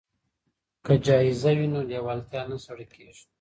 که 0.85 0.93
جایزه 1.05 1.51
وي 1.57 1.67
نو 1.73 1.81
لیوالتیا 1.91 2.41
نه 2.51 2.57
سړه 2.65 2.85
کیږي. 2.93 3.23